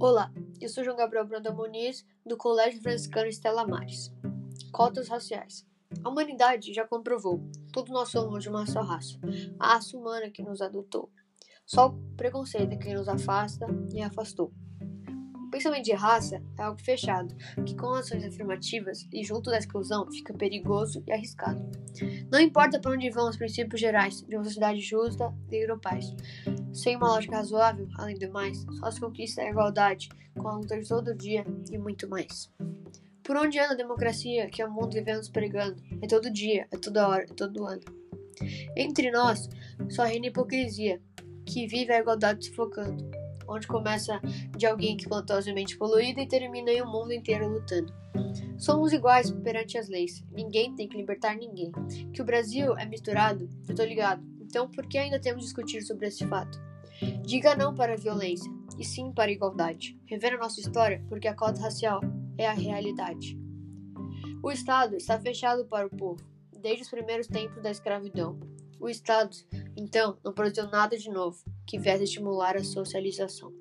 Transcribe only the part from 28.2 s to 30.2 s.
mais, só se conquista a igualdade